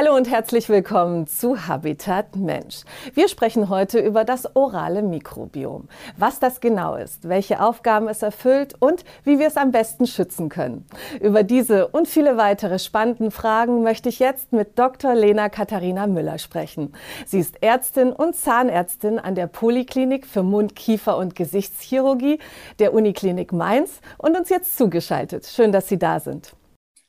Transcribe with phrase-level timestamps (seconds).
[0.00, 2.82] Hallo und herzlich willkommen zu Habitat Mensch.
[3.14, 5.88] Wir sprechen heute über das orale Mikrobiom.
[6.16, 10.50] Was das genau ist, welche Aufgaben es erfüllt und wie wir es am besten schützen
[10.50, 10.86] können.
[11.20, 15.16] Über diese und viele weitere spannenden Fragen möchte ich jetzt mit Dr.
[15.16, 16.92] Lena Katharina Müller sprechen.
[17.26, 22.38] Sie ist Ärztin und Zahnärztin an der Poliklinik für Mund-, Kiefer- und Gesichtschirurgie
[22.78, 25.44] der Uniklinik Mainz und uns jetzt zugeschaltet.
[25.46, 26.52] Schön, dass Sie da sind.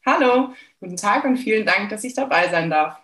[0.06, 3.00] Hallo, guten Tag und vielen Dank, dass ich dabei sein darf.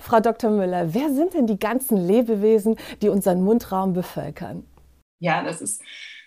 [0.00, 0.50] Frau Dr.
[0.50, 4.64] Müller, wer sind denn die ganzen Lebewesen, die unseren Mundraum bevölkern?
[5.20, 5.82] Ja, das ist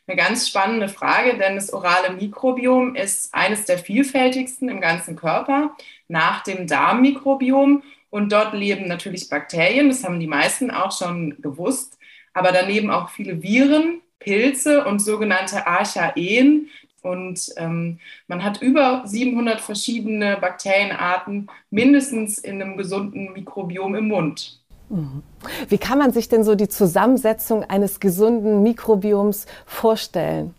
[0.08, 5.76] eine ganz spannende Frage, denn das orale Mikrobiom ist eines der vielfältigsten im ganzen Körper
[6.08, 7.84] nach dem Darmmikrobiom.
[8.10, 11.98] Und dort leben natürlich Bakterien, das haben die meisten auch schon gewusst,
[12.34, 16.70] aber daneben auch viele Viren, Pilze und sogenannte Archaeen.
[17.08, 24.60] Und ähm, man hat über 700 verschiedene Bakterienarten mindestens in einem gesunden Mikrobiom im Mund.
[24.90, 25.24] Mhm.
[25.70, 30.54] Wie kann man sich denn so die Zusammensetzung eines gesunden Mikrobioms vorstellen?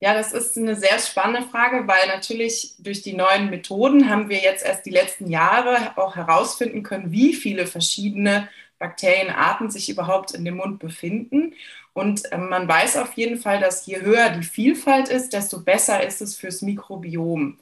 [0.00, 4.38] Ja, das ist eine sehr spannende Frage, weil natürlich durch die neuen Methoden haben wir
[4.38, 8.48] jetzt erst die letzten Jahre auch herausfinden können, wie viele verschiedene
[8.82, 11.54] Bakterienarten sich überhaupt in dem Mund befinden.
[11.94, 16.04] Und ähm, man weiß auf jeden Fall, dass je höher die Vielfalt ist, desto besser
[16.04, 17.58] ist es fürs Mikrobiom.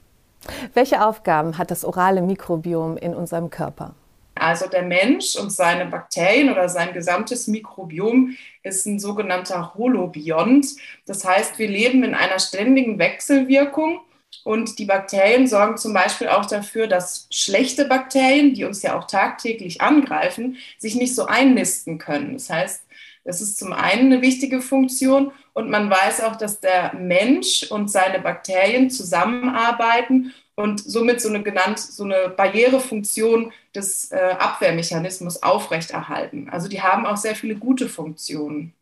[0.73, 3.93] Welche Aufgaben hat das orale Mikrobiom in unserem Körper?
[4.33, 10.65] Also der Mensch und seine Bakterien oder sein gesamtes Mikrobiom ist ein sogenannter Holobiont.
[11.05, 13.99] Das heißt, wir leben in einer ständigen Wechselwirkung
[14.43, 19.05] und die Bakterien sorgen zum Beispiel auch dafür, dass schlechte Bakterien, die uns ja auch
[19.05, 22.33] tagtäglich angreifen, sich nicht so einnisten können.
[22.33, 22.83] Das heißt,
[23.23, 27.91] das ist zum einen eine wichtige Funktion und man weiß auch, dass der Mensch und
[27.91, 36.49] seine Bakterien zusammenarbeiten und somit so eine genannt so eine Barrierefunktion des äh, Abwehrmechanismus aufrechterhalten.
[36.49, 38.73] Also die haben auch sehr viele gute Funktionen.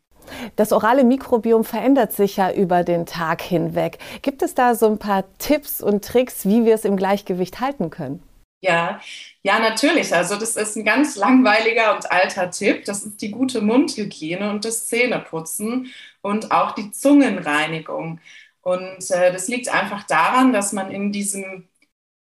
[0.56, 3.98] Das orale Mikrobiom verändert sich ja über den Tag hinweg.
[4.22, 7.90] Gibt es da so ein paar Tipps und Tricks, wie wir es im Gleichgewicht halten
[7.90, 8.22] können?
[8.62, 9.00] Ja,
[9.42, 10.14] ja, natürlich.
[10.14, 12.84] Also das ist ein ganz langweiliger und alter Tipp.
[12.84, 15.90] Das ist die gute Mundhygiene und das Zähneputzen
[16.20, 18.20] und auch die Zungenreinigung.
[18.60, 21.69] Und äh, das liegt einfach daran, dass man in diesem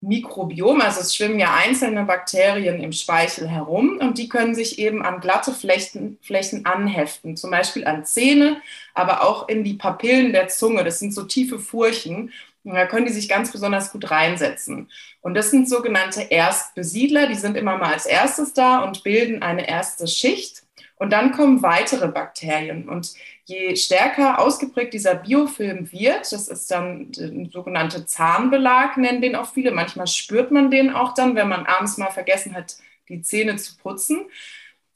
[0.01, 5.03] Mikrobiom, also es schwimmen ja einzelne Bakterien im Speichel herum und die können sich eben
[5.03, 8.61] an glatte Flächen, Flächen anheften, zum Beispiel an Zähne,
[8.95, 10.85] aber auch in die Papillen der Zunge.
[10.85, 12.33] Das sind so tiefe Furchen.
[12.67, 14.91] Und da können die sich ganz besonders gut reinsetzen.
[15.21, 19.69] Und das sind sogenannte Erstbesiedler, die sind immer mal als erstes da und bilden eine
[19.69, 20.65] erste Schicht.
[20.97, 22.89] Und dann kommen weitere Bakterien.
[22.89, 23.15] Und
[23.47, 29.53] je stärker ausgeprägt dieser Biofilm wird, das ist dann der sogenannte Zahnbelag, nennen den auch
[29.53, 29.71] viele.
[29.71, 32.77] Manchmal spürt man den auch dann, wenn man abends mal vergessen hat,
[33.09, 34.27] die Zähne zu putzen.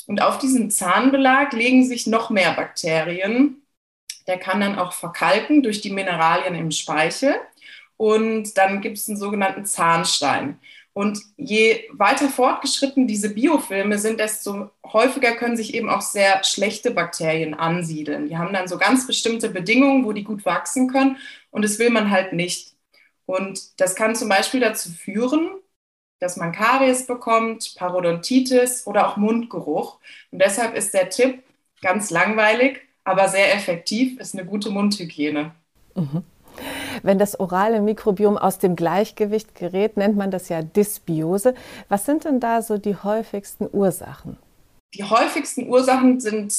[0.06, 3.62] Und auf diesem Zahnbelag legen sich noch mehr Bakterien.
[4.26, 7.36] Der kann dann auch verkalken durch die Mineralien im Speichel.
[7.96, 10.58] Und dann gibt es einen sogenannten Zahnstein.
[11.00, 16.90] Und je weiter fortgeschritten diese Biofilme sind, desto häufiger können sich eben auch sehr schlechte
[16.90, 18.28] Bakterien ansiedeln.
[18.28, 21.16] Die haben dann so ganz bestimmte Bedingungen, wo die gut wachsen können.
[21.50, 22.74] Und das will man halt nicht.
[23.24, 25.48] Und das kann zum Beispiel dazu führen,
[26.18, 30.00] dass man Karies bekommt, Parodontitis oder auch Mundgeruch.
[30.30, 31.42] Und deshalb ist der Tipp
[31.80, 35.54] ganz langweilig, aber sehr effektiv, ist eine gute Mundhygiene.
[35.94, 36.24] Mhm.
[37.02, 41.54] Wenn das orale Mikrobiom aus dem Gleichgewicht gerät, nennt man das ja Dysbiose.
[41.88, 44.36] Was sind denn da so die häufigsten Ursachen?
[44.94, 46.54] Die häufigsten Ursachen sind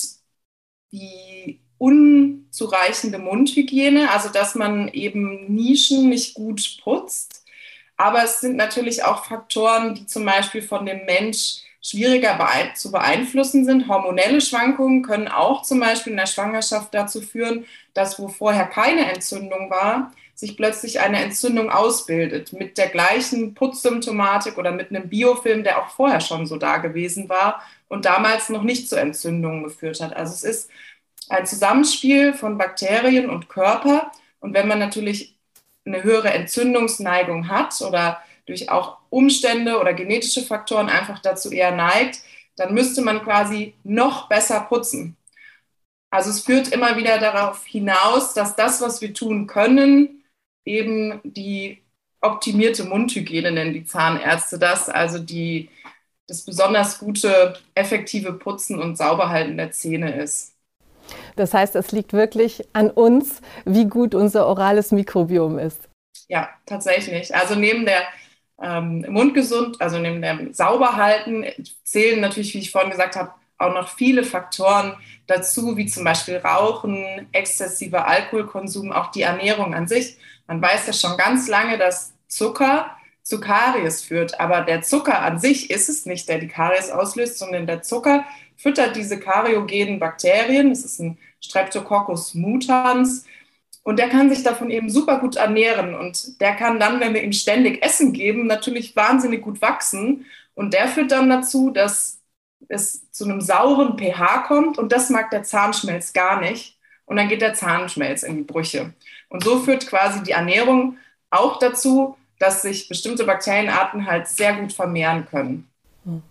[0.92, 7.44] die unzureichende Mundhygiene, also dass man eben Nischen nicht gut putzt.
[7.98, 12.38] Aber es sind natürlich auch Faktoren, die zum Beispiel von dem Mensch schwieriger
[12.76, 13.88] zu beeinflussen sind.
[13.88, 19.12] Hormonelle Schwankungen können auch zum Beispiel in der Schwangerschaft dazu führen, dass wo vorher keine
[19.12, 25.64] Entzündung war, sich plötzlich eine Entzündung ausbildet mit der gleichen Putzsymptomatik oder mit einem Biofilm,
[25.64, 30.02] der auch vorher schon so da gewesen war und damals noch nicht zu Entzündungen geführt
[30.02, 30.16] hat.
[30.16, 30.70] Also es ist
[31.30, 34.12] ein Zusammenspiel von Bakterien und Körper.
[34.40, 35.36] Und wenn man natürlich
[35.86, 42.22] eine höhere Entzündungsneigung hat oder durch auch Umstände oder genetische Faktoren einfach dazu eher neigt,
[42.56, 45.18] dann müsste man quasi noch besser putzen.
[46.10, 50.24] Also es führt immer wieder darauf hinaus, dass das, was wir tun können,
[50.66, 51.82] eben die
[52.22, 55.70] optimierte Mundhygiene nennen die Zahnärzte das, also die,
[56.28, 60.54] das besonders gute, effektive Putzen und Sauberhalten der Zähne ist.
[61.36, 65.90] Das heißt, es liegt wirklich an uns, wie gut unser orales Mikrobiom ist.
[66.28, 67.36] Ja, tatsächlich.
[67.36, 68.04] Also neben der
[68.62, 71.46] ähm, mundgesund, also neben dem Sauberhalten,
[71.84, 74.94] zählen natürlich, wie ich vorhin gesagt habe, auch noch viele Faktoren
[75.28, 80.18] dazu, wie zum Beispiel Rauchen, exzessiver Alkoholkonsum, auch die Ernährung an sich.
[80.48, 85.40] Man weiß ja schon ganz lange, dass Zucker zu Karies führt, aber der Zucker an
[85.40, 88.26] sich ist es nicht, der die Karies auslöst, sondern der Zucker
[88.58, 90.72] füttert diese kariogenen Bakterien.
[90.72, 93.26] Es ist ein Streptococcus mutans
[93.84, 97.24] und der kann sich davon eben super gut ernähren und der kann dann, wenn wir
[97.24, 102.20] ihm ständig Essen geben, natürlich wahnsinnig gut wachsen und der führt dann dazu, dass
[102.68, 106.78] es zu einem sauren pH kommt und das mag der Zahnschmelz gar nicht.
[107.06, 108.94] Und dann geht der Zahnschmelz in die Brüche.
[109.28, 110.98] Und so führt quasi die Ernährung
[111.30, 115.70] auch dazu, dass sich bestimmte Bakterienarten halt sehr gut vermehren können.
[116.06, 116.22] Hm.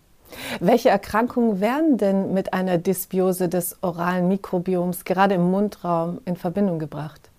[0.59, 6.79] Welche Erkrankungen werden denn mit einer Dysbiose des oralen Mikrobioms gerade im Mundraum in Verbindung
[6.79, 7.30] gebracht?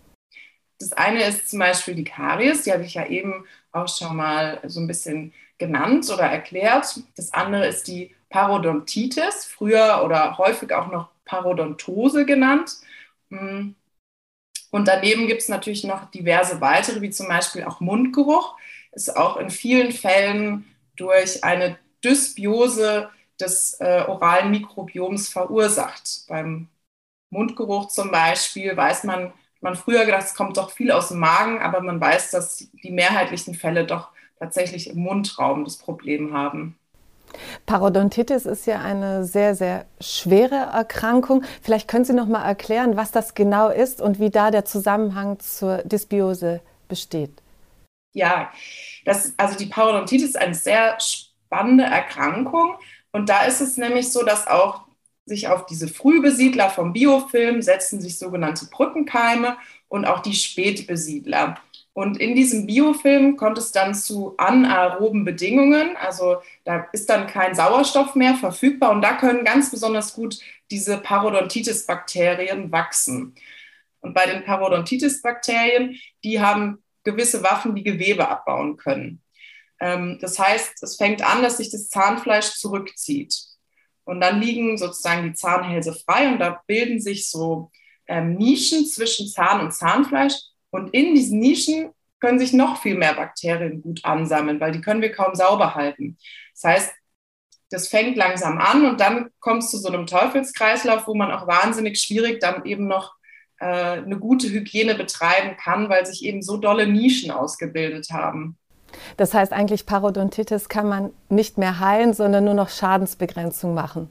[0.81, 4.60] Das eine ist zum Beispiel die Karies, die habe ich ja eben auch schon mal
[4.66, 7.00] so ein bisschen genannt oder erklärt.
[7.16, 12.78] Das andere ist die Parodontitis, früher oder häufig auch noch Parodontose genannt.
[14.72, 18.57] Und daneben gibt es natürlich noch diverse weitere, wie zum Beispiel auch Mundgeruch,
[18.92, 26.25] ist auch in vielen Fällen durch eine Dysbiose des äh, oralen Mikrobioms verursacht.
[26.28, 26.69] Beim
[27.30, 31.60] Mundgeruch zum Beispiel weiß man, man früher gedacht, es kommt doch viel aus dem Magen,
[31.60, 34.10] aber man weiß, dass die mehrheitlichen Fälle doch
[34.40, 36.78] tatsächlich im Mundraum das Problem haben.
[37.66, 41.44] Parodontitis ist ja eine sehr, sehr schwere Erkrankung.
[41.62, 45.40] Vielleicht können Sie noch mal erklären, was das genau ist und wie da der Zusammenhang
[45.40, 47.31] zur Dysbiose besteht.
[48.14, 48.52] Ja,
[49.06, 52.75] das, also die Parodontitis ist eine sehr spannende Erkrankung.
[53.14, 54.84] Und da ist es nämlich so, dass auch
[55.25, 59.57] sich auf diese Frühbesiedler vom Biofilm setzen sich sogenannte Brückenkeime
[59.88, 61.56] und auch die Spätbesiedler.
[61.94, 65.97] Und in diesem Biofilm kommt es dann zu anaeroben Bedingungen.
[65.97, 70.39] Also da ist dann kein Sauerstoff mehr verfügbar und da können ganz besonders gut
[70.71, 73.35] diese Parodontitis-Bakterien wachsen.
[74.00, 79.21] Und bei den Parodontitis-Bakterien, die haben gewisse Waffen, die Gewebe abbauen können.
[79.81, 83.50] Ähm, das heißt, es fängt an, dass sich das Zahnfleisch zurückzieht.
[84.03, 87.71] Und dann liegen sozusagen die Zahnhälse frei und da bilden sich so
[88.07, 90.33] ähm, Nischen zwischen Zahn und Zahnfleisch.
[90.69, 95.01] Und in diesen Nischen können sich noch viel mehr Bakterien gut ansammeln, weil die können
[95.01, 96.18] wir kaum sauber halten.
[96.53, 96.94] Das heißt,
[97.69, 101.47] das fängt langsam an und dann kommt es zu so einem Teufelskreislauf, wo man auch
[101.47, 103.15] wahnsinnig schwierig dann eben noch
[103.59, 108.57] äh, eine gute Hygiene betreiben kann, weil sich eben so dolle Nischen ausgebildet haben.
[109.18, 114.10] Das heißt eigentlich, Parodontitis kann man nicht mehr heilen, sondern nur noch Schadensbegrenzung machen.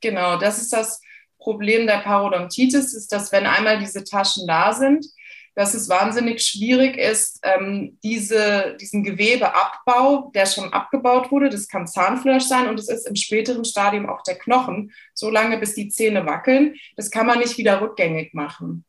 [0.00, 1.00] Genau, das ist das
[1.38, 5.06] Problem der Parodontitis, ist, dass wenn einmal diese Taschen da sind,
[5.54, 11.86] dass es wahnsinnig schwierig ist, ähm, diese, diesen Gewebeabbau, der schon abgebaut wurde, das kann
[11.86, 15.88] Zahnfleisch sein und es ist im späteren Stadium auch der Knochen, so lange bis die
[15.88, 18.84] Zähne wackeln, das kann man nicht wieder rückgängig machen.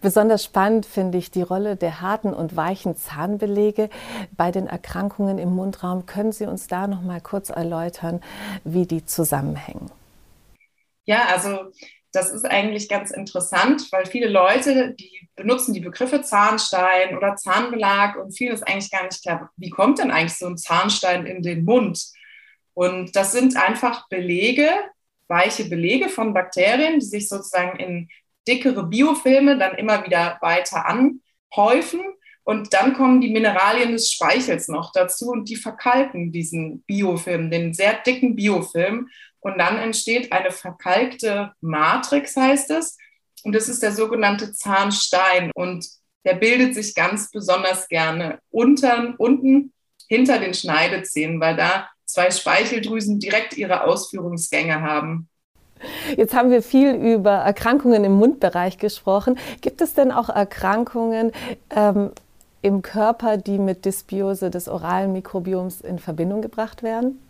[0.00, 3.90] Besonders spannend finde ich die Rolle der harten und weichen Zahnbelege
[4.32, 6.06] bei den Erkrankungen im Mundraum.
[6.06, 8.20] Können Sie uns da noch mal kurz erläutern,
[8.64, 9.90] wie die zusammenhängen?
[11.04, 11.72] Ja, also
[12.12, 18.16] das ist eigentlich ganz interessant, weil viele Leute, die benutzen die Begriffe Zahnstein oder Zahnbelag
[18.16, 21.42] und vielen ist eigentlich gar nicht klar, wie kommt denn eigentlich so ein Zahnstein in
[21.42, 22.04] den Mund?
[22.74, 24.68] Und das sind einfach Belege,
[25.28, 28.08] weiche Belege von Bakterien, die sich sozusagen in
[28.46, 32.00] dickere Biofilme dann immer wieder weiter anhäufen.
[32.44, 37.72] Und dann kommen die Mineralien des Speichels noch dazu und die verkalken diesen Biofilm, den
[37.72, 39.08] sehr dicken Biofilm.
[39.40, 42.96] Und dann entsteht eine verkalkte Matrix, heißt es.
[43.44, 45.50] Und das ist der sogenannte Zahnstein.
[45.54, 45.86] Und
[46.24, 49.72] der bildet sich ganz besonders gerne unten, unten
[50.08, 55.28] hinter den Schneidezähnen, weil da zwei Speicheldrüsen direkt ihre Ausführungsgänge haben.
[56.16, 59.38] Jetzt haben wir viel über Erkrankungen im Mundbereich gesprochen.
[59.60, 61.32] Gibt es denn auch Erkrankungen
[61.74, 62.10] ähm,
[62.62, 67.20] im Körper, die mit Dysbiose des oralen Mikrobioms in Verbindung gebracht werden?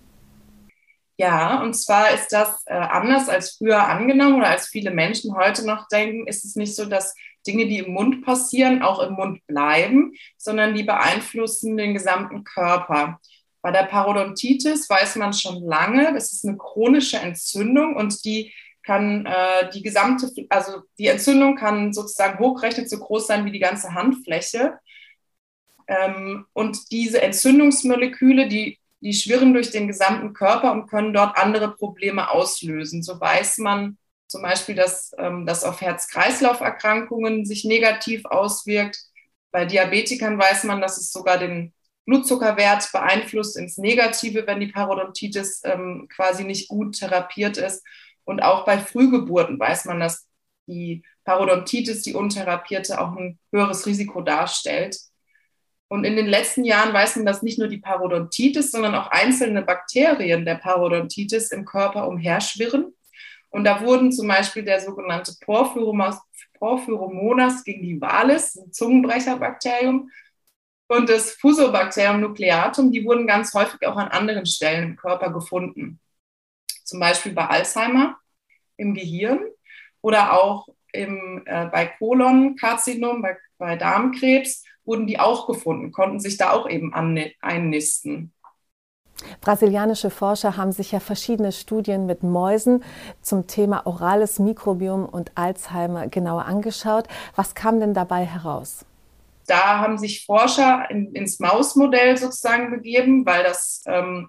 [1.19, 5.67] Ja, und zwar ist das äh, anders als früher angenommen oder als viele Menschen heute
[5.67, 7.15] noch denken, ist es nicht so, dass
[7.47, 13.21] Dinge, die im Mund passieren, auch im Mund bleiben, sondern die beeinflussen den gesamten Körper.
[13.63, 18.53] Bei der Parodontitis weiß man schon lange, das ist eine chronische Entzündung und die
[18.83, 23.61] kann äh, die gesamte, also die Entzündung kann sozusagen hochgerechnet so groß sein wie die
[23.61, 24.79] ganze Handfläche.
[25.87, 31.75] Ähm, und diese Entzündungsmoleküle, die, die schwirren durch den gesamten Körper und können dort andere
[31.77, 33.05] Probleme auslösen.
[33.05, 38.99] So weiß man zum Beispiel, dass ähm, das auf Herz-Kreislauf-Erkrankungen sich negativ auswirkt.
[39.53, 41.73] Bei Diabetikern weiß man, dass es sogar den
[42.05, 47.85] Blutzuckerwert beeinflusst ins Negative, wenn die Parodontitis ähm, quasi nicht gut therapiert ist.
[48.25, 50.27] Und auch bei Frühgeburten weiß man, dass
[50.67, 54.97] die Parodontitis, die untherapierte, auch ein höheres Risiko darstellt.
[55.89, 59.63] Und in den letzten Jahren weiß man, dass nicht nur die Parodontitis, sondern auch einzelne
[59.63, 62.95] Bakterien der Parodontitis im Körper umherschwirren.
[63.51, 66.19] Und da wurden zum Beispiel der sogenannte Porphyromonas,
[66.55, 70.11] Porphyromonas gingivalis, ein Zungenbrecherbakterium,
[70.93, 76.01] und das Fusobacterium nucleatum, die wurden ganz häufig auch an anderen Stellen im Körper gefunden.
[76.85, 78.19] Zum Beispiel bei Alzheimer
[78.77, 79.41] im Gehirn
[80.03, 86.37] oder auch im, äh, bei Kolonkarzinom, bei, bei Darmkrebs wurden die auch gefunden, konnten sich
[86.37, 86.93] da auch eben
[87.41, 88.35] einnisten.
[89.41, 92.83] Brasilianische Forscher haben sich ja verschiedene Studien mit Mäusen
[93.23, 97.07] zum Thema orales Mikrobiom und Alzheimer genauer angeschaut.
[97.37, 98.85] Was kam denn dabei heraus?
[99.47, 104.29] Da haben sich Forscher in, ins Mausmodell sozusagen begeben, weil das ähm,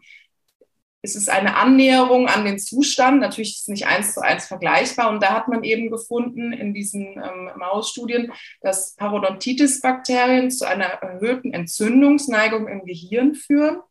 [1.05, 3.19] es ist eine Annäherung an den Zustand.
[3.19, 5.09] Natürlich ist es nicht eins zu eins vergleichbar.
[5.09, 11.53] Und da hat man eben gefunden in diesen ähm, Mausstudien, dass Parodontitis-Bakterien zu einer erhöhten
[11.53, 13.81] Entzündungsneigung im Gehirn führen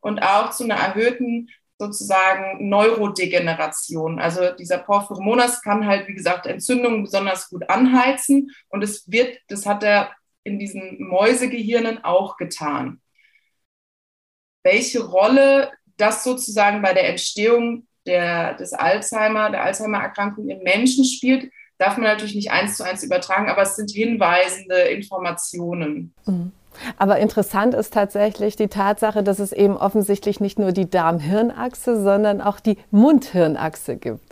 [0.00, 4.18] und auch zu einer erhöhten sozusagen Neurodegeneration.
[4.18, 8.50] Also dieser Porphyromonas kann halt, wie gesagt, Entzündungen besonders gut anheizen.
[8.68, 10.10] Und es wird, das hat er
[10.48, 13.00] in diesen Mäusegehirnen auch getan.
[14.64, 21.50] Welche Rolle das sozusagen bei der Entstehung der, des Alzheimer, der Alzheimer-Erkrankung in Menschen spielt,
[21.76, 26.14] darf man natürlich nicht eins zu eins übertragen, aber es sind hinweisende Informationen.
[26.26, 26.52] Mhm.
[26.96, 32.40] Aber interessant ist tatsächlich die Tatsache, dass es eben offensichtlich nicht nur die Darm-Hirn-Achse, sondern
[32.40, 34.27] auch die Mund-Hirn-Achse gibt.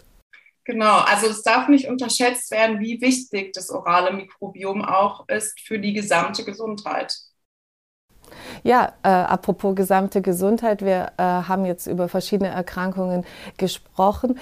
[0.66, 5.78] Genau, also es darf nicht unterschätzt werden, wie wichtig das orale Mikrobiom auch ist für
[5.78, 7.16] die gesamte Gesundheit.
[8.64, 13.24] Ja, äh, apropos gesamte Gesundheit, wir äh, haben jetzt über verschiedene Erkrankungen
[13.56, 14.38] gesprochen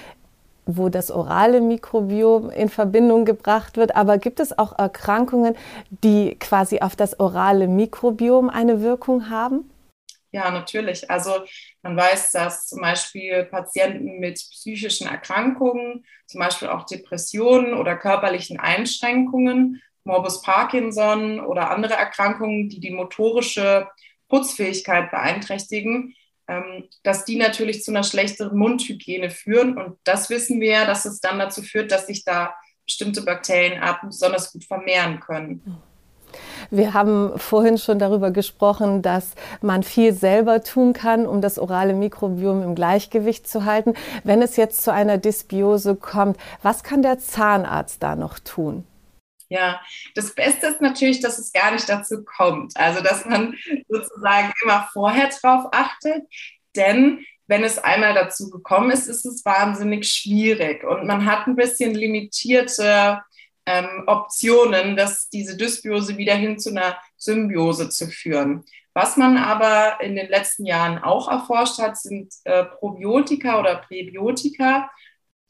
[0.66, 3.96] wo das orale Mikrobiom in Verbindung gebracht wird.
[3.96, 5.56] Aber gibt es auch Erkrankungen,
[5.90, 9.70] die quasi auf das orale Mikrobiom eine Wirkung haben?
[10.34, 11.08] Ja, natürlich.
[11.08, 11.44] Also
[11.82, 18.58] man weiß, dass zum Beispiel Patienten mit psychischen Erkrankungen, zum Beispiel auch Depressionen oder körperlichen
[18.58, 23.86] Einschränkungen, Morbus Parkinson oder andere Erkrankungen, die die motorische
[24.28, 26.16] Putzfähigkeit beeinträchtigen,
[26.48, 29.78] ähm, dass die natürlich zu einer schlechteren Mundhygiene führen.
[29.78, 34.08] Und das wissen wir ja, dass es dann dazu führt, dass sich da bestimmte Bakterienarten
[34.08, 35.62] besonders gut vermehren können.
[36.70, 41.94] Wir haben vorhin schon darüber gesprochen, dass man viel selber tun kann, um das orale
[41.94, 43.94] Mikrobiom im Gleichgewicht zu halten.
[44.22, 48.84] Wenn es jetzt zu einer Dysbiose kommt, was kann der Zahnarzt da noch tun?
[49.48, 49.80] Ja,
[50.14, 52.76] das Beste ist natürlich, dass es gar nicht dazu kommt.
[52.76, 53.54] Also, dass man
[53.88, 56.24] sozusagen immer vorher drauf achtet.
[56.74, 60.82] Denn wenn es einmal dazu gekommen ist, ist es wahnsinnig schwierig.
[60.84, 63.20] Und man hat ein bisschen limitierte
[63.66, 68.64] ähm, Optionen, dass diese Dysbiose wieder hin zu einer Symbiose zu führen.
[68.92, 74.90] Was man aber in den letzten Jahren auch erforscht hat, sind äh, Probiotika oder Präbiotika.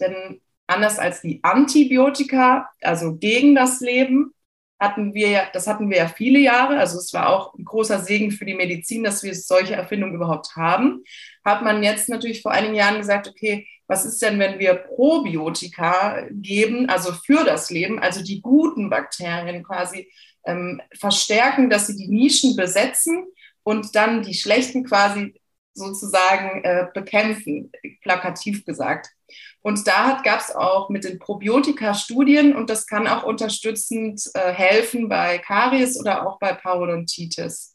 [0.00, 4.32] Denn anders als die Antibiotika, also gegen das Leben,
[4.80, 8.00] hatten wir ja, das hatten wir ja viele Jahre, also es war auch ein großer
[8.00, 11.04] Segen für die Medizin, dass wir solche Erfindungen überhaupt haben,
[11.44, 16.26] hat man jetzt natürlich vor einigen Jahren gesagt, okay, was ist denn, wenn wir Probiotika
[16.30, 20.10] geben, also für das Leben, also die guten Bakterien quasi
[20.46, 23.26] ähm, verstärken, dass sie die Nischen besetzen
[23.62, 25.34] und dann die schlechten quasi
[25.74, 27.72] sozusagen äh, bekämpfen,
[28.02, 29.08] plakativ gesagt.
[29.60, 34.52] Und da gab es auch mit den Probiotika Studien und das kann auch unterstützend äh,
[34.52, 37.73] helfen bei Karies oder auch bei Parodontitis.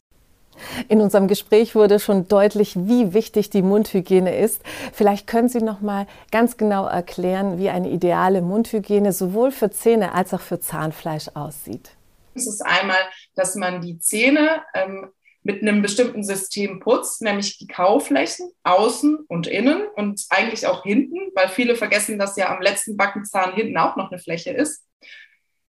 [0.88, 4.62] In unserem Gespräch wurde schon deutlich, wie wichtig die Mundhygiene ist.
[4.92, 10.14] Vielleicht können Sie noch mal ganz genau erklären, wie eine ideale Mundhygiene sowohl für Zähne
[10.14, 11.90] als auch für Zahnfleisch aussieht.
[12.34, 12.98] Es ist einmal,
[13.34, 15.10] dass man die Zähne ähm,
[15.42, 21.16] mit einem bestimmten System putzt, nämlich die Kauflächen außen und innen und eigentlich auch hinten,
[21.34, 24.84] weil viele vergessen, dass ja am letzten Backenzahn hinten auch noch eine Fläche ist.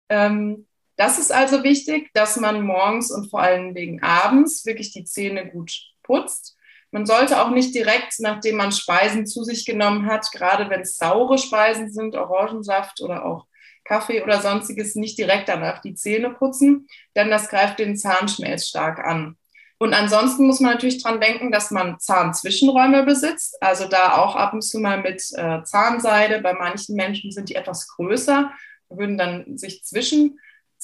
[0.10, 5.04] Ähm, das ist also wichtig, dass man morgens und vor allen Dingen abends wirklich die
[5.04, 5.74] Zähne gut
[6.04, 6.56] putzt.
[6.92, 10.96] Man sollte auch nicht direkt, nachdem man Speisen zu sich genommen hat, gerade wenn es
[10.96, 13.48] saure Speisen sind, Orangensaft oder auch
[13.84, 19.00] Kaffee oder sonstiges, nicht direkt danach die Zähne putzen, denn das greift den Zahnschmelz stark
[19.00, 19.38] an.
[19.78, 23.62] Und ansonsten muss man natürlich dran denken, dass man Zahnzwischenräume besitzt.
[23.62, 26.40] Also da auch ab und zu mal mit äh, Zahnseide.
[26.40, 28.52] Bei manchen Menschen sind die etwas größer,
[28.90, 30.40] würden dann sich zwischen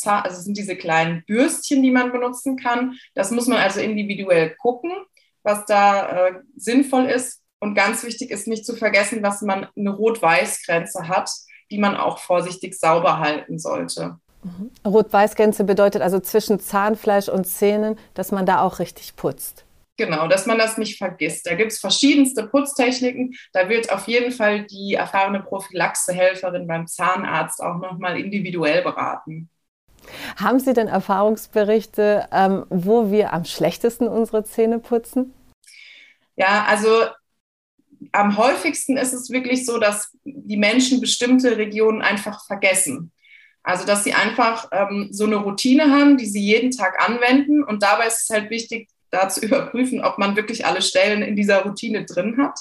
[0.07, 2.97] also sind diese kleinen Bürstchen, die man benutzen kann.
[3.13, 4.91] Das muss man also individuell gucken,
[5.43, 7.41] was da äh, sinnvoll ist.
[7.59, 11.29] Und ganz wichtig ist nicht zu vergessen, dass man eine Rot-Weiß-Grenze hat,
[11.69, 14.17] die man auch vorsichtig sauber halten sollte.
[14.43, 14.71] Mhm.
[14.85, 19.65] Rot-Weiß-Grenze bedeutet also zwischen Zahnfleisch und Zähnen, dass man da auch richtig putzt.
[19.97, 21.45] Genau, dass man das nicht vergisst.
[21.45, 23.35] Da gibt es verschiedenste Putztechniken.
[23.53, 29.49] Da wird auf jeden Fall die erfahrene Prophylaxehelferin beim Zahnarzt auch nochmal individuell beraten.
[30.37, 35.33] Haben Sie denn Erfahrungsberichte, ähm, wo wir am schlechtesten unsere Zähne putzen?
[36.35, 36.89] Ja, also
[38.11, 43.11] am häufigsten ist es wirklich so, dass die Menschen bestimmte Regionen einfach vergessen.
[43.63, 47.63] Also, dass sie einfach ähm, so eine Routine haben, die sie jeden Tag anwenden.
[47.63, 51.35] Und dabei ist es halt wichtig, da zu überprüfen, ob man wirklich alle Stellen in
[51.35, 52.57] dieser Routine drin hat.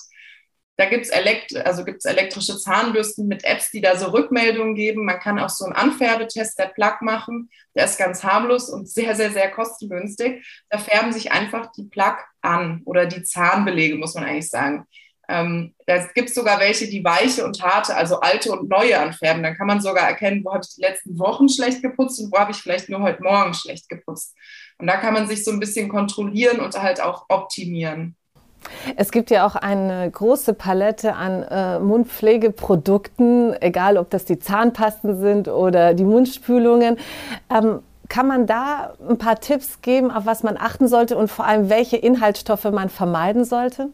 [0.80, 5.04] Da gibt es elekt also elektrische Zahnbürsten mit Apps, die da so Rückmeldungen geben.
[5.04, 7.50] Man kann auch so einen Anfärbetest der Plug machen.
[7.74, 10.42] Der ist ganz harmlos und sehr, sehr, sehr kostengünstig.
[10.70, 14.86] Da färben sich einfach die Plug an oder die Zahnbelege, muss man eigentlich sagen.
[15.28, 19.42] Ähm, da gibt es sogar welche, die weiche und harte, also alte und neue anfärben.
[19.42, 22.38] Dann kann man sogar erkennen, wo habe ich die letzten Wochen schlecht geputzt und wo
[22.38, 24.34] habe ich vielleicht nur heute Morgen schlecht geputzt.
[24.78, 28.16] Und da kann man sich so ein bisschen kontrollieren und halt auch optimieren.
[28.96, 35.20] Es gibt ja auch eine große Palette an äh, Mundpflegeprodukten, egal ob das die Zahnpasten
[35.20, 36.96] sind oder die Mundspülungen.
[37.50, 41.46] Ähm, kann man da ein paar Tipps geben, auf was man achten sollte und vor
[41.46, 43.88] allem welche Inhaltsstoffe man vermeiden sollte?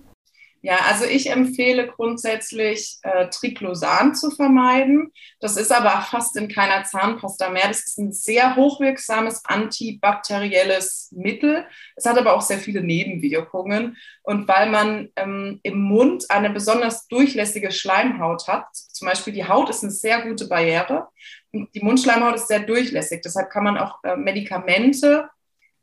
[0.62, 5.12] Ja, also ich empfehle grundsätzlich äh, Triclosan zu vermeiden.
[5.38, 7.68] Das ist aber fast in keiner Zahnpasta mehr.
[7.68, 11.66] Das ist ein sehr hochwirksames antibakterielles Mittel.
[11.94, 13.96] Es hat aber auch sehr viele Nebenwirkungen.
[14.22, 19.70] Und weil man ähm, im Mund eine besonders durchlässige Schleimhaut hat, zum Beispiel die Haut
[19.70, 21.08] ist eine sehr gute Barriere
[21.52, 23.22] und die Mundschleimhaut ist sehr durchlässig.
[23.22, 25.28] Deshalb kann man auch äh, Medikamente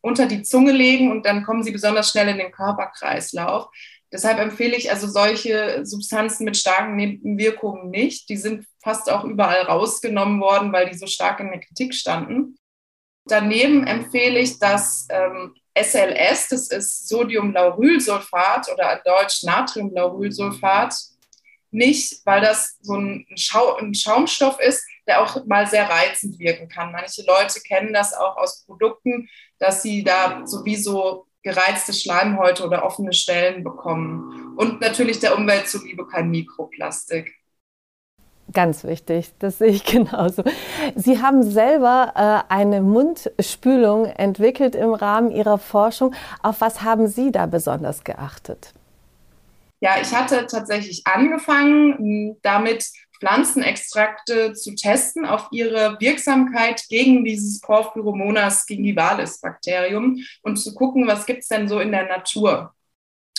[0.01, 3.69] unter die Zunge legen und dann kommen sie besonders schnell in den Körperkreislauf.
[4.13, 8.29] Deshalb empfehle ich also solche Substanzen mit starken Nebenwirkungen nicht.
[8.29, 12.55] Die sind fast auch überall rausgenommen worden, weil die so stark in der Kritik standen.
[13.25, 20.93] Daneben empfehle ich das ähm, SLS, das ist Sodiumlaurylsulfat oder Deutsch Natriumlaurylsulfat,
[21.71, 26.69] nicht, weil das so ein, Schau ein Schaumstoff ist, der auch mal sehr reizend wirken
[26.69, 26.91] kann.
[26.91, 33.13] Manche Leute kennen das auch aus Produkten, dass sie da sowieso gereizte Schleimhäute oder offene
[33.13, 34.55] Stellen bekommen.
[34.57, 37.31] Und natürlich der Umwelt zuliebe kein Mikroplastik.
[38.51, 40.43] Ganz wichtig, das sehe ich genauso.
[40.95, 46.13] Sie haben selber äh, eine Mundspülung entwickelt im Rahmen Ihrer Forschung.
[46.41, 48.73] Auf was haben Sie da besonders geachtet?
[49.79, 52.85] Ja, ich hatte tatsächlich angefangen, damit
[53.23, 61.43] Pflanzenextrakte zu testen auf ihre Wirksamkeit gegen dieses Porphyromonas gingivalis-Bakterium und zu gucken, was gibt
[61.43, 62.75] es denn so in der Natur.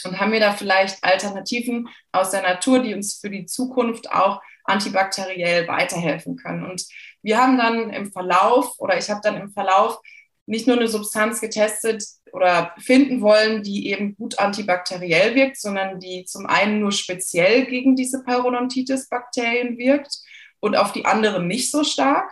[0.05, 4.40] Und haben wir da vielleicht Alternativen aus der Natur, die uns für die Zukunft auch
[4.64, 6.64] antibakteriell weiterhelfen können.
[6.64, 6.87] Und
[7.23, 10.01] wir haben dann im Verlauf oder ich habe dann im Verlauf
[10.47, 12.03] nicht nur eine Substanz getestet
[12.35, 17.94] oder finden wollen, die eben gut antibakteriell wirkt, sondern die zum einen nur speziell gegen
[17.94, 20.18] diese Parodontitis-Bakterien wirkt
[20.59, 22.29] und auf die anderen nicht so stark.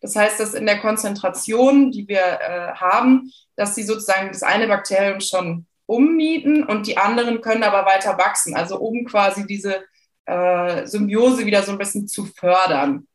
[0.00, 4.68] Das heißt, dass in der Konzentration, die wir äh, haben, dass sie sozusagen das eine
[4.68, 8.56] Bakterium schon ummieten und die anderen können aber weiter wachsen.
[8.56, 9.82] Also um quasi diese
[10.24, 13.06] äh, Symbiose wieder so ein bisschen zu fördern.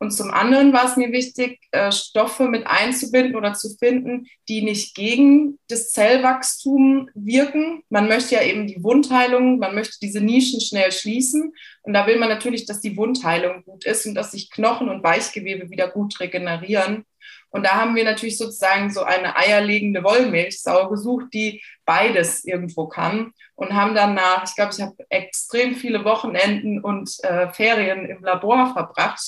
[0.00, 4.62] Und zum anderen war es mir wichtig, äh, Stoffe mit einzubinden oder zu finden, die
[4.62, 7.82] nicht gegen das Zellwachstum wirken.
[7.90, 11.52] Man möchte ja eben die Wundheilung, man möchte diese Nischen schnell schließen.
[11.82, 15.02] Und da will man natürlich, dass die Wundheilung gut ist und dass sich Knochen und
[15.02, 17.04] Weichgewebe wieder gut regenerieren.
[17.50, 23.32] Und da haben wir natürlich sozusagen so eine eierlegende Wollmilchsau gesucht, die beides irgendwo kann
[23.56, 28.22] und haben dann nach, ich glaube, ich habe extrem viele Wochenenden und äh, Ferien im
[28.22, 29.20] Labor verbracht.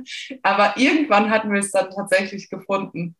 [0.42, 3.16] Aber irgendwann hatten wir es dann tatsächlich gefunden.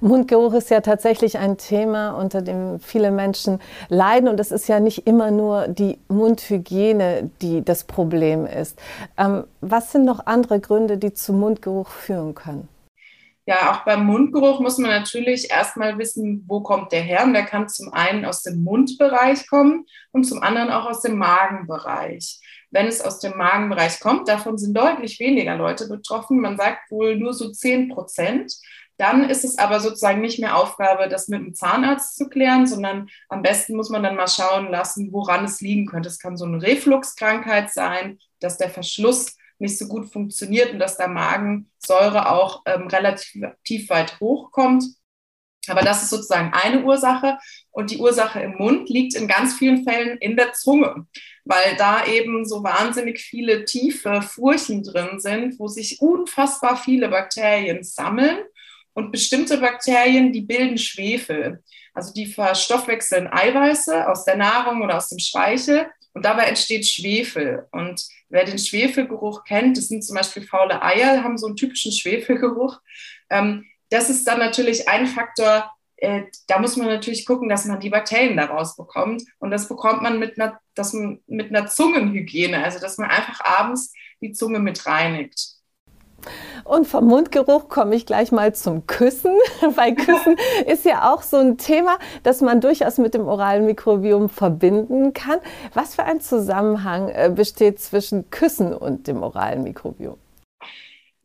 [0.00, 4.28] Mundgeruch ist ja tatsächlich ein Thema, unter dem viele Menschen leiden.
[4.28, 8.78] Und es ist ja nicht immer nur die Mundhygiene, die das Problem ist.
[9.16, 12.68] Ähm, was sind noch andere Gründe, die zu Mundgeruch führen können?
[13.46, 17.22] Ja, auch beim Mundgeruch muss man natürlich erstmal wissen, wo kommt der her.
[17.22, 21.16] Und der kann zum einen aus dem Mundbereich kommen und zum anderen auch aus dem
[21.16, 22.40] Magenbereich.
[22.72, 26.40] Wenn es aus dem Magenbereich kommt, davon sind deutlich weniger Leute betroffen.
[26.40, 28.52] Man sagt wohl nur so 10 Prozent.
[28.98, 33.08] Dann ist es aber sozusagen nicht mehr Aufgabe, das mit dem Zahnarzt zu klären, sondern
[33.28, 36.08] am besten muss man dann mal schauen lassen, woran es liegen könnte.
[36.08, 40.96] Es kann so eine Refluxkrankheit sein, dass der Verschluss nicht so gut funktioniert und dass
[40.96, 44.84] da Magensäure auch ähm, relativ weit hochkommt.
[45.68, 47.38] Aber das ist sozusagen eine Ursache.
[47.70, 51.06] Und die Ursache im Mund liegt in ganz vielen Fällen in der Zunge,
[51.44, 57.82] weil da eben so wahnsinnig viele tiefe Furchen drin sind, wo sich unfassbar viele Bakterien
[57.82, 58.38] sammeln.
[58.94, 61.62] Und bestimmte Bakterien, die bilden Schwefel.
[61.92, 65.86] Also die verstoffwechseln Eiweiße aus der Nahrung oder aus dem Speichel.
[66.16, 67.68] Und dabei entsteht Schwefel.
[67.72, 71.92] Und wer den Schwefelgeruch kennt, das sind zum Beispiel faule Eier, haben so einen typischen
[71.92, 72.80] Schwefelgeruch.
[73.28, 77.80] Ähm, das ist dann natürlich ein Faktor, äh, da muss man natürlich gucken, dass man
[77.80, 79.24] die Bakterien daraus bekommt.
[79.40, 83.92] Und das bekommt man mit einer, das, mit einer Zungenhygiene, also dass man einfach abends
[84.22, 85.55] die Zunge mit reinigt.
[86.64, 89.36] Und vom Mundgeruch komme ich gleich mal zum Küssen,
[89.74, 90.36] weil Küssen
[90.66, 95.38] ist ja auch so ein Thema, das man durchaus mit dem oralen Mikrobiom verbinden kann.
[95.74, 100.16] Was für ein Zusammenhang äh, besteht zwischen Küssen und dem oralen Mikrobiom?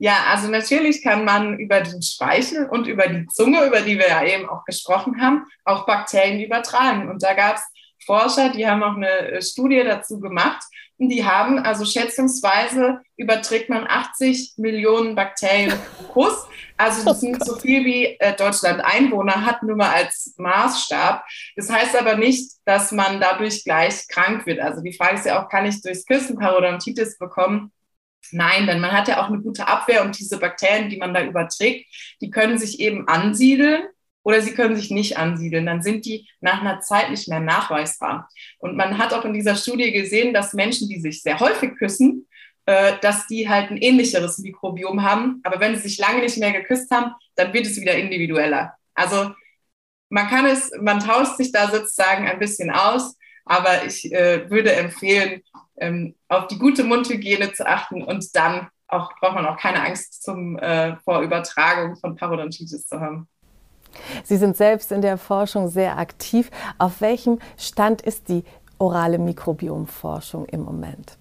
[0.04, 4.08] Ja, also natürlich kann man über den Speichel und über die Zunge, über die wir
[4.08, 7.08] ja eben auch gesprochen haben, auch Bakterien übertragen.
[7.08, 7.62] Und da gab es
[8.06, 10.64] Forscher, die haben auch eine äh, Studie dazu gemacht.
[10.98, 16.46] Und die haben, also schätzungsweise überträgt man 80 Millionen Bakterien pro Kuss.
[16.78, 21.24] Also das sind so viel wie äh, Deutschland Einwohner hat, nur mal als Maßstab.
[21.56, 24.60] Das heißt aber nicht, dass man dadurch gleich krank wird.
[24.60, 27.72] Also die Frage ist ja auch, kann ich durchs Küssen Parodontitis bekommen?
[28.32, 31.24] Nein, denn man hat ja auch eine gute Abwehr und diese Bakterien, die man da
[31.24, 31.88] überträgt,
[32.22, 33.88] die können sich eben ansiedeln
[34.24, 35.66] oder sie können sich nicht ansiedeln.
[35.66, 38.30] Dann sind die nach einer Zeit nicht mehr nachweisbar.
[38.60, 42.28] Und man hat auch in dieser Studie gesehen, dass Menschen, die sich sehr häufig küssen,
[42.66, 45.42] äh, dass die halt ein ähnlicheres Mikrobiom haben.
[45.44, 48.76] Aber wenn sie sich lange nicht mehr geküsst haben, dann wird es wieder individueller.
[48.94, 49.32] Also
[50.10, 54.74] man kann es, man tauscht sich da sozusagen ein bisschen aus, aber ich äh, würde
[54.74, 55.42] empfehlen,
[55.78, 60.22] ähm, auf die gute Mundhygiene zu achten und dann auch, braucht man auch keine Angst
[60.22, 63.28] zum, äh, vor Übertragung von Parodontitis zu haben.
[64.24, 66.50] Sie sind selbst in der Forschung sehr aktiv.
[66.78, 68.44] Auf welchem Stand ist die
[68.78, 71.18] orale Mikrobiomforschung im Moment?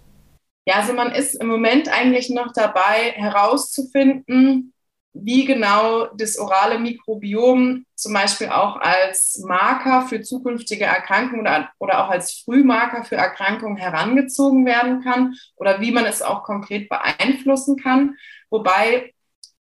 [0.66, 4.72] Ja, also man ist im Moment eigentlich noch dabei herauszufinden,
[5.12, 12.04] wie genau das orale Mikrobiom zum Beispiel auch als Marker für zukünftige Erkrankungen oder, oder
[12.04, 17.76] auch als Frühmarker für Erkrankungen herangezogen werden kann oder wie man es auch konkret beeinflussen
[17.76, 18.16] kann.
[18.50, 19.12] Wobei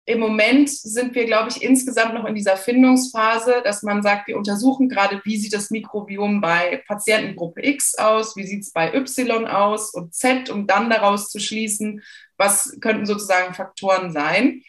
[0.08, 4.38] im Moment sind wir, glaube ich, insgesamt noch in dieser Findungsphase, dass man sagt, wir
[4.38, 9.46] untersuchen gerade, wie sieht das Mikrobiom bei Patientengruppe X aus, wie sieht es bei Y
[9.46, 12.02] aus und Z, um dann daraus zu schließen,
[12.38, 14.64] was könnten sozusagen Faktoren sein.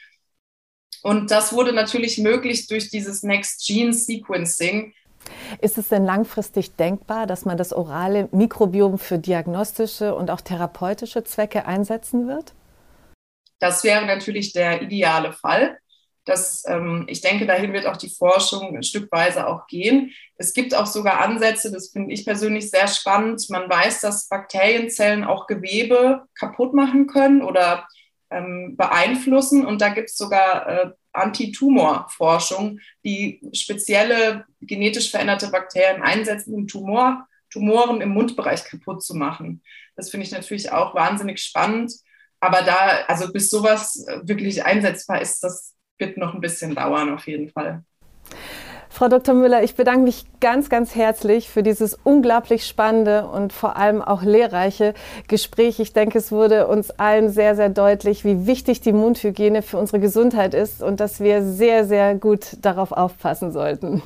[1.05, 4.93] Und das wurde natürlich möglich durch dieses Next Gene Sequencing.
[5.61, 11.23] Ist es denn langfristig denkbar, dass man das orale Mikrobiom für diagnostische und auch therapeutische
[11.23, 12.55] Zwecke einsetzen wird?
[13.59, 15.79] Das wäre natürlich der ideale Fall.
[16.25, 20.13] Das, ähm, ich denke, dahin wird auch die Forschung stückweise auch gehen.
[20.37, 23.49] Es gibt auch sogar Ansätze, das finde ich persönlich sehr spannend.
[23.49, 27.89] Man weiß, dass Bakterienzellen auch Gewebe kaputt machen können oder
[28.31, 29.65] ähm, beeinflussen.
[29.65, 37.27] Und da gibt es sogar äh, Antitumorforschung, die spezielle genetisch veränderte Bakterien einsetzen, um Tumor,
[37.51, 39.63] Tumoren im Mundbereich kaputt zu machen.
[39.97, 41.93] Das finde ich natürlich auch wahnsinnig spannend.
[42.41, 47.27] Aber da, also bis sowas wirklich einsetzbar ist, das wird noch ein bisschen dauern auf
[47.27, 47.83] jeden Fall.
[48.91, 49.35] Frau Dr.
[49.35, 54.23] Müller, ich bedanke mich ganz, ganz herzlich für dieses unglaublich spannende und vor allem auch
[54.23, 54.95] lehrreiche
[55.29, 55.79] Gespräch.
[55.79, 60.01] Ich denke, es wurde uns allen sehr, sehr deutlich, wie wichtig die Mundhygiene für unsere
[60.01, 64.03] Gesundheit ist und dass wir sehr, sehr gut darauf aufpassen sollten.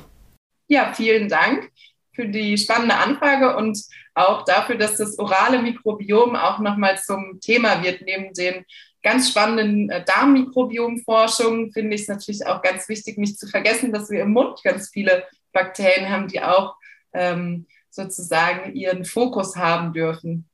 [0.67, 1.71] Ja, vielen Dank
[2.13, 3.77] für die spannende Anfrage und
[4.13, 8.01] auch dafür, dass das orale Mikrobiom auch nochmal zum Thema wird.
[8.01, 8.65] Neben den
[9.01, 14.09] ganz spannenden äh, Darmmikrobiomforschung finde ich es natürlich auch ganz wichtig, nicht zu vergessen, dass
[14.09, 16.75] wir im Mund ganz viele Bakterien haben, die auch
[17.13, 20.49] ähm, sozusagen ihren Fokus haben dürfen.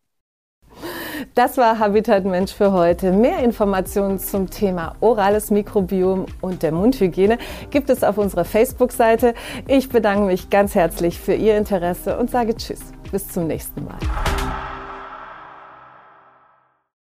[1.35, 3.11] Das war Habitat Mensch für heute.
[3.11, 7.37] Mehr Informationen zum Thema orales Mikrobiom und der Mundhygiene
[7.69, 9.33] gibt es auf unserer Facebook-Seite.
[9.67, 12.81] Ich bedanke mich ganz herzlich für Ihr Interesse und sage Tschüss.
[13.11, 13.97] Bis zum nächsten Mal.